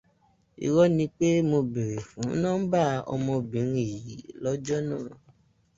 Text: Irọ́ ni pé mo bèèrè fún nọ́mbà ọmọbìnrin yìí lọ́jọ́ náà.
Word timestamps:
Irọ́ 0.65 0.85
ni 0.97 1.05
pé 1.17 1.27
mo 1.49 1.59
bèèrè 1.73 1.97
fún 2.09 2.29
nọ́mbà 2.41 2.81
ọmọbìnrin 3.13 3.89
yìí 4.05 4.17
lọ́jọ́ 4.43 4.79
náà. 4.89 5.03